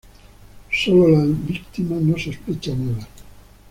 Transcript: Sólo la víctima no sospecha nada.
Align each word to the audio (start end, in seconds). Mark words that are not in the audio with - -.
Sólo 0.71 1.07
la 1.09 1.23
víctima 1.27 1.95
no 2.01 2.17
sospecha 2.17 2.73
nada. 2.73 3.07